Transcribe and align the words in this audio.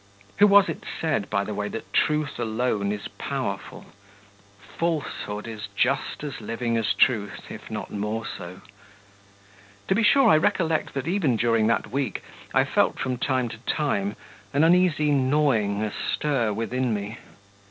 Who 0.37 0.47
was 0.47 0.67
it 0.67 0.83
said, 0.99 1.29
by 1.29 1.43
the 1.43 1.53
way, 1.53 1.67
that 1.67 1.93
truth 1.93 2.39
alone 2.39 2.91
is 2.91 3.07
powerful? 3.19 3.85
Falsehood 4.75 5.47
is 5.47 5.67
just 5.75 6.23
as 6.23 6.41
living 6.41 6.75
as 6.75 6.95
truth, 6.95 7.51
if 7.51 7.69
not 7.69 7.91
more 7.91 8.25
so. 8.25 8.61
To 9.89 9.93
be 9.93 10.01
sure, 10.01 10.27
I 10.27 10.37
recollect 10.37 10.95
that 10.95 11.07
even 11.07 11.37
during 11.37 11.67
that 11.67 11.91
week 11.91 12.23
I 12.51 12.63
felt 12.63 12.97
from 12.97 13.17
time 13.17 13.47
to 13.49 13.59
time 13.71 14.15
an 14.53 14.63
uneasy 14.63 15.11
gnawing 15.11 15.83
astir 15.83 16.51
within 16.51 16.95
me 16.95 17.19